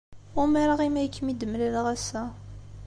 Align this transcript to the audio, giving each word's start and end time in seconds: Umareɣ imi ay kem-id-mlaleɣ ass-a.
Umareɣ 0.41 0.79
imi 0.87 0.99
ay 1.01 1.09
kem-id-mlaleɣ 1.15 1.85
ass-a. 1.93 2.23